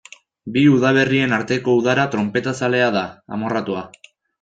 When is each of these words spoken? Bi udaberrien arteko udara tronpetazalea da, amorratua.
Bi 0.55 0.63
udaberrien 0.75 1.37
arteko 1.39 1.77
udara 1.83 2.09
tronpetazalea 2.17 2.91
da, 3.01 3.09
amorratua. 3.41 3.89